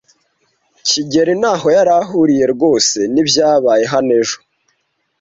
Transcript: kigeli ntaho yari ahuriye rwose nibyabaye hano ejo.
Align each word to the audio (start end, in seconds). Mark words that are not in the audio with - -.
kigeli 0.87 1.33
ntaho 1.41 1.67
yari 1.75 1.91
ahuriye 2.01 2.45
rwose 2.53 2.97
nibyabaye 3.13 3.83
hano 3.93 4.11
ejo. 4.19 4.37